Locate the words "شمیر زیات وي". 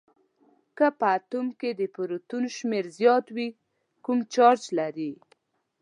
2.55-3.47